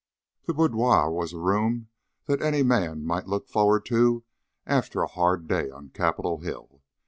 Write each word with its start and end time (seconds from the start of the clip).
The 0.47 0.55
boudoir 0.55 1.11
was 1.11 1.31
a 1.31 1.37
room 1.37 1.89
that 2.25 2.41
any 2.41 2.63
man 2.63 3.05
might 3.05 3.27
look 3.27 3.47
forward 3.47 3.85
to 3.85 4.23
after 4.65 5.03
a 5.03 5.07
hard 5.07 5.47
day 5.47 5.69
on 5.69 5.89
Capitol 5.89 6.39
Hill. 6.39 6.81